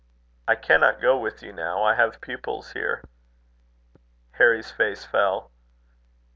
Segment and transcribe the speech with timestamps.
[0.47, 1.83] "I cannot go with you now.
[1.83, 3.03] I have pupils here."
[4.31, 5.51] Harry's face fell.